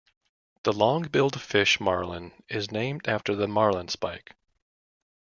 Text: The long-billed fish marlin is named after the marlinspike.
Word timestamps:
The 0.63 0.73
long-billed 0.73 1.39
fish 1.39 1.79
marlin 1.79 2.31
is 2.49 2.71
named 2.71 3.07
after 3.07 3.35
the 3.35 3.45
marlinspike. 3.45 4.29